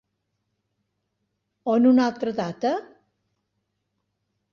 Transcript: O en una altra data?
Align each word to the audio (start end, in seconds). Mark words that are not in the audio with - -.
O 1.73 1.75
en 1.81 1.85
una 1.89 2.07
altra 2.11 2.33
data? 2.39 2.71